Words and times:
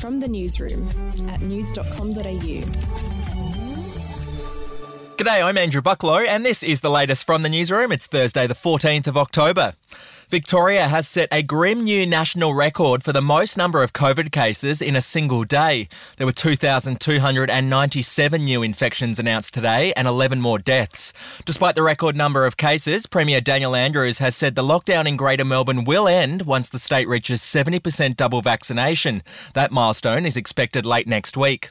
From 0.00 0.18
the 0.18 0.26
newsroom 0.28 0.88
at 1.28 1.40
news.com.au. 1.40 2.62
G'day, 5.16 5.44
I'm 5.44 5.56
Andrew 5.56 5.80
Bucklow, 5.80 6.26
and 6.26 6.44
this 6.44 6.62
is 6.62 6.80
the 6.80 6.90
latest 6.90 7.24
from 7.24 7.42
the 7.42 7.48
newsroom. 7.48 7.92
It's 7.92 8.06
Thursday, 8.06 8.46
the 8.46 8.54
14th 8.54 9.06
of 9.06 9.16
October. 9.16 9.74
Victoria 10.30 10.88
has 10.88 11.08
set 11.08 11.30
a 11.32 11.42
grim 11.42 11.84
new 11.84 12.04
national 12.04 12.52
record 12.52 13.02
for 13.02 13.14
the 13.14 13.22
most 13.22 13.56
number 13.56 13.82
of 13.82 13.94
COVID 13.94 14.30
cases 14.30 14.82
in 14.82 14.94
a 14.94 15.00
single 15.00 15.44
day. 15.44 15.88
There 16.18 16.26
were 16.26 16.32
2,297 16.32 18.44
new 18.44 18.62
infections 18.62 19.18
announced 19.18 19.54
today 19.54 19.94
and 19.94 20.06
11 20.06 20.42
more 20.42 20.58
deaths. 20.58 21.14
Despite 21.46 21.76
the 21.76 21.82
record 21.82 22.14
number 22.14 22.44
of 22.44 22.58
cases, 22.58 23.06
Premier 23.06 23.40
Daniel 23.40 23.74
Andrews 23.74 24.18
has 24.18 24.36
said 24.36 24.54
the 24.54 24.62
lockdown 24.62 25.06
in 25.06 25.16
Greater 25.16 25.46
Melbourne 25.46 25.84
will 25.84 26.06
end 26.06 26.42
once 26.42 26.68
the 26.68 26.78
state 26.78 27.08
reaches 27.08 27.40
70% 27.40 28.14
double 28.14 28.42
vaccination. 28.42 29.22
That 29.54 29.72
milestone 29.72 30.26
is 30.26 30.36
expected 30.36 30.84
late 30.84 31.08
next 31.08 31.38
week. 31.38 31.70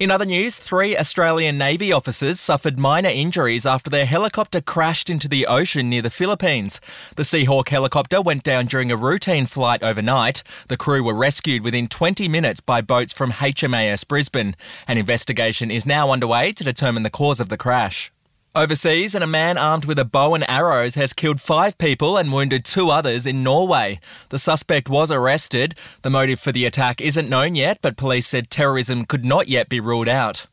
In 0.00 0.10
other 0.10 0.24
news, 0.24 0.56
three 0.56 0.96
Australian 0.96 1.56
Navy 1.56 1.92
officers 1.92 2.40
suffered 2.40 2.78
minor 2.78 3.08
injuries 3.08 3.64
after 3.64 3.88
their 3.88 4.06
helicopter 4.06 4.60
crashed 4.60 5.08
into 5.08 5.28
the 5.28 5.46
ocean 5.46 5.88
near 5.88 6.02
the 6.02 6.10
Philippines. 6.10 6.80
The 7.16 7.22
Seahawk 7.22 7.68
helicopter 7.68 8.20
went 8.20 8.42
down 8.42 8.66
during 8.66 8.90
a 8.90 8.96
routine 8.96 9.46
flight 9.46 9.82
overnight. 9.82 10.42
The 10.68 10.76
crew 10.76 11.04
were 11.04 11.14
rescued 11.14 11.62
within 11.62 11.86
20 11.86 12.28
minutes 12.28 12.60
by 12.60 12.80
boats 12.80 13.12
from 13.12 13.32
HMAS 13.32 14.06
Brisbane. 14.08 14.56
An 14.88 14.98
investigation 14.98 15.70
is 15.70 15.86
now 15.86 16.10
underway 16.10 16.52
to 16.52 16.64
determine 16.64 17.04
the 17.04 17.10
cause 17.10 17.38
of 17.38 17.48
the 17.48 17.56
crash. 17.56 18.10
Overseas, 18.56 19.16
and 19.16 19.24
a 19.24 19.26
man 19.26 19.58
armed 19.58 19.84
with 19.84 19.98
a 19.98 20.04
bow 20.04 20.32
and 20.32 20.48
arrows 20.48 20.94
has 20.94 21.12
killed 21.12 21.40
five 21.40 21.76
people 21.76 22.16
and 22.16 22.32
wounded 22.32 22.64
two 22.64 22.88
others 22.88 23.26
in 23.26 23.42
Norway. 23.42 23.98
The 24.28 24.38
suspect 24.38 24.88
was 24.88 25.10
arrested. 25.10 25.74
The 26.02 26.10
motive 26.10 26.38
for 26.38 26.52
the 26.52 26.64
attack 26.64 27.00
isn't 27.00 27.28
known 27.28 27.56
yet, 27.56 27.78
but 27.82 27.96
police 27.96 28.28
said 28.28 28.50
terrorism 28.50 29.06
could 29.06 29.24
not 29.24 29.48
yet 29.48 29.68
be 29.68 29.80
ruled 29.80 30.06
out. 30.06 30.46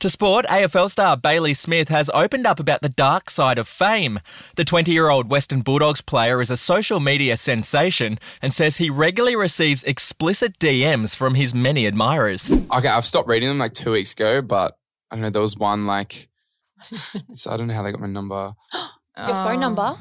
To 0.00 0.10
sport, 0.10 0.44
AFL 0.44 0.90
star 0.90 1.16
Bailey 1.16 1.54
Smith 1.54 1.88
has 1.88 2.10
opened 2.12 2.46
up 2.46 2.60
about 2.60 2.82
the 2.82 2.90
dark 2.90 3.30
side 3.30 3.58
of 3.58 3.66
fame. 3.66 4.20
The 4.56 4.64
20 4.66 4.92
year 4.92 5.08
old 5.08 5.30
Western 5.30 5.62
Bulldogs 5.62 6.02
player 6.02 6.42
is 6.42 6.50
a 6.50 6.56
social 6.58 7.00
media 7.00 7.38
sensation 7.38 8.18
and 8.42 8.52
says 8.52 8.76
he 8.76 8.90
regularly 8.90 9.36
receives 9.36 9.84
explicit 9.84 10.58
DMs 10.58 11.16
from 11.16 11.34
his 11.34 11.54
many 11.54 11.86
admirers. 11.86 12.50
Okay, 12.50 12.88
I've 12.88 13.06
stopped 13.06 13.26
reading 13.26 13.48
them 13.48 13.58
like 13.58 13.72
two 13.72 13.92
weeks 13.92 14.12
ago, 14.12 14.42
but 14.42 14.76
I 15.10 15.16
don't 15.16 15.22
know, 15.22 15.30
there 15.30 15.40
was 15.40 15.56
one 15.56 15.86
like, 15.86 16.27
so 17.34 17.50
I 17.50 17.56
don't 17.56 17.66
know 17.68 17.74
how 17.74 17.82
they 17.82 17.92
got 17.92 18.00
my 18.00 18.06
number. 18.06 18.52
Your 19.18 19.34
phone 19.34 19.60
number? 19.60 19.96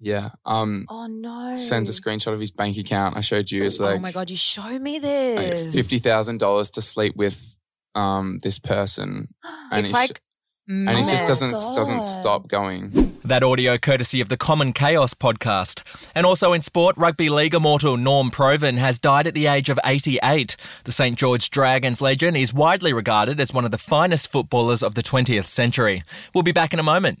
Yeah. 0.00 0.30
Um, 0.46 0.86
Oh 0.88 1.06
no. 1.06 1.54
sends 1.54 1.88
a 1.88 1.92
screenshot 2.00 2.32
of 2.32 2.40
his 2.40 2.50
bank 2.50 2.78
account. 2.78 3.16
I 3.16 3.20
showed 3.20 3.50
you. 3.50 3.64
It's 3.64 3.80
like 3.80 3.96
oh 3.96 4.00
my 4.00 4.12
god, 4.12 4.30
you 4.30 4.36
show 4.36 4.78
me 4.78 4.94
like 4.94 5.02
this. 5.02 5.74
fifty 5.74 5.98
thousand 5.98 6.38
dollars 6.38 6.70
to 6.72 6.80
sleep 6.80 7.16
with 7.16 7.56
um 7.94 8.38
this 8.42 8.58
person, 8.58 9.28
and 9.72 9.80
It's 9.80 9.90
sh- 9.90 9.92
like 9.92 10.20
and 10.68 10.88
it 10.90 11.04
just 11.06 11.26
doesn't 11.26 11.50
God. 11.50 11.76
doesn't 11.76 12.02
stop 12.02 12.48
going. 12.58 13.17
That 13.28 13.44
audio 13.44 13.76
courtesy 13.76 14.22
of 14.22 14.30
the 14.30 14.38
Common 14.38 14.72
Chaos 14.72 15.12
podcast. 15.12 15.82
And 16.14 16.24
also 16.24 16.54
in 16.54 16.62
sport, 16.62 16.96
rugby 16.96 17.28
league 17.28 17.52
immortal 17.52 17.98
Norm 17.98 18.30
Provan 18.30 18.78
has 18.78 18.98
died 18.98 19.26
at 19.26 19.34
the 19.34 19.48
age 19.48 19.68
of 19.68 19.78
88. 19.84 20.56
The 20.84 20.92
St 20.92 21.14
George 21.14 21.50
Dragons 21.50 22.00
legend 22.00 22.38
is 22.38 22.54
widely 22.54 22.94
regarded 22.94 23.38
as 23.38 23.52
one 23.52 23.66
of 23.66 23.70
the 23.70 23.76
finest 23.76 24.32
footballers 24.32 24.82
of 24.82 24.94
the 24.94 25.02
20th 25.02 25.44
century. 25.44 26.02
We'll 26.34 26.42
be 26.42 26.52
back 26.52 26.72
in 26.72 26.80
a 26.80 26.82
moment. 26.82 27.20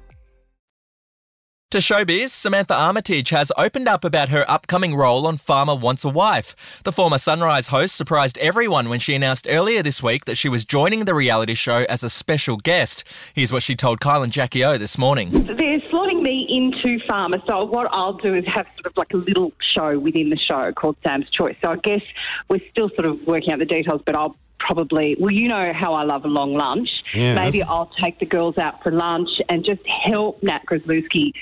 To 1.71 1.77
showbiz, 1.77 2.31
Samantha 2.31 2.75
Armytage 2.75 3.29
has 3.29 3.49
opened 3.57 3.87
up 3.87 4.03
about 4.03 4.27
her 4.27 4.43
upcoming 4.51 4.93
role 4.93 5.25
on 5.25 5.37
Farmer 5.37 5.73
Wants 5.73 6.03
a 6.03 6.09
Wife. 6.09 6.53
The 6.83 6.91
former 6.91 7.17
Sunrise 7.17 7.67
host 7.67 7.95
surprised 7.95 8.37
everyone 8.39 8.89
when 8.89 8.99
she 8.99 9.15
announced 9.15 9.47
earlier 9.49 9.81
this 9.81 10.03
week 10.03 10.25
that 10.25 10.37
she 10.37 10.49
was 10.49 10.65
joining 10.65 11.05
the 11.05 11.13
reality 11.13 11.53
show 11.53 11.85
as 11.87 12.03
a 12.03 12.09
special 12.09 12.57
guest. 12.57 13.05
Here's 13.33 13.53
what 13.53 13.63
she 13.63 13.77
told 13.77 14.01
Kyle 14.01 14.21
and 14.21 14.33
Jackie 14.33 14.65
O 14.65 14.77
this 14.77 14.97
morning. 14.97 15.29
They're 15.29 15.79
slotting 15.89 16.21
me 16.21 16.45
into 16.49 16.99
Farmer, 17.07 17.41
so 17.47 17.63
what 17.63 17.87
I'll 17.91 18.17
do 18.17 18.35
is 18.35 18.43
have 18.47 18.65
sort 18.75 18.87
of 18.87 18.97
like 18.97 19.13
a 19.13 19.17
little 19.17 19.53
show 19.61 19.97
within 19.97 20.29
the 20.29 20.37
show 20.37 20.73
called 20.73 20.97
Sam's 21.07 21.29
Choice. 21.29 21.55
So 21.63 21.71
I 21.71 21.77
guess 21.77 22.01
we're 22.49 22.59
still 22.71 22.89
sort 22.89 23.05
of 23.05 23.25
working 23.25 23.53
out 23.53 23.59
the 23.59 23.65
details, 23.65 24.01
but 24.05 24.17
I'll 24.17 24.35
probably, 24.67 25.15
well, 25.19 25.31
you 25.31 25.47
know 25.47 25.73
how 25.73 25.93
I 25.93 26.03
love 26.03 26.25
a 26.25 26.27
long 26.27 26.53
lunch. 26.53 26.89
Maybe 27.35 27.63
I'll 27.63 27.91
take 28.01 28.19
the 28.19 28.25
girls 28.25 28.57
out 28.57 28.81
for 28.83 28.91
lunch 28.91 29.29
and 29.49 29.65
just 29.65 29.81
help 29.87 30.41
Nat 30.43 30.61
Gruzlewski 30.67 31.33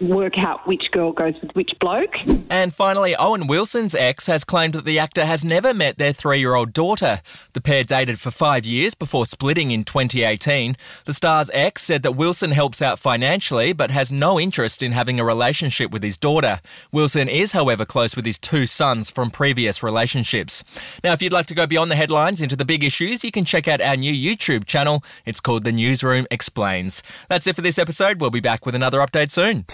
work 0.00 0.38
out 0.38 0.66
which 0.66 0.90
girl 0.90 1.12
goes 1.12 1.34
with 1.40 1.54
which 1.54 1.72
bloke. 1.80 2.14
And 2.50 2.74
finally, 2.74 3.14
Owen 3.16 3.46
Wilson's 3.46 3.94
ex 3.94 4.26
has 4.26 4.44
claimed 4.44 4.74
that 4.74 4.84
the 4.84 4.98
actor 4.98 5.24
has 5.24 5.44
never 5.44 5.74
met 5.74 5.98
their 5.98 6.12
three 6.12 6.38
year 6.38 6.54
old 6.54 6.72
daughter. 6.72 7.20
The 7.52 7.60
pair 7.60 7.84
dated 7.84 8.20
for 8.20 8.30
five 8.30 8.64
years 8.64 8.94
before 8.94 9.26
splitting 9.26 9.70
in 9.70 9.84
2018. 9.84 10.76
The 11.04 11.14
star's 11.14 11.50
ex 11.52 11.82
said 11.82 12.02
that 12.02 12.12
Wilson 12.12 12.52
helps 12.52 12.80
out 12.80 12.98
financially 12.98 13.72
but 13.72 13.90
has 13.90 14.12
no 14.12 14.38
interest 14.38 14.82
in 14.82 14.92
having 14.92 15.18
a 15.18 15.24
relationship 15.24 15.90
with 15.90 16.02
his 16.02 16.16
daughter. 16.16 16.60
Wilson 16.92 17.28
is, 17.28 17.52
however, 17.52 17.84
close 17.84 18.16
with 18.16 18.26
his 18.26 18.38
two 18.38 18.66
sons 18.66 19.10
from 19.10 19.30
previous 19.30 19.82
relationships. 19.82 20.64
Now, 21.02 21.12
if 21.12 21.22
you'd 21.22 21.32
like 21.32 21.46
to 21.46 21.54
go 21.54 21.66
beyond 21.66 21.90
the 21.90 21.96
headlines 21.96 22.40
into 22.40 22.56
the 22.56 22.64
big 22.64 22.84
issues, 22.84 23.24
you 23.24 23.30
can 23.30 23.44
check 23.44 23.68
out 23.68 23.80
our 23.80 23.96
new 23.96 24.12
YouTube 24.12 24.66
channel. 24.66 25.02
It's 25.24 25.40
called 25.40 25.64
The 25.64 25.72
Newsroom 25.72 26.26
Explains. 26.30 27.02
That's 27.28 27.46
it 27.46 27.56
for 27.56 27.62
this 27.62 27.78
episode. 27.78 28.20
We'll 28.20 28.30
be 28.30 28.40
back 28.40 28.66
with 28.66 28.74
another 28.74 29.00
update 29.00 29.30
soon. 29.30 29.66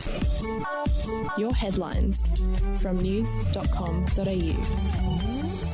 Your 1.37 1.53
headlines 1.53 2.29
from 2.81 2.99
news.com.au. 2.99 5.74